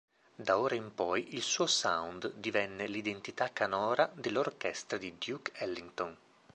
[0.35, 6.17] Da ora in poi il suo sound divenne l'identità canora dell'orchestra di Duke Ellington.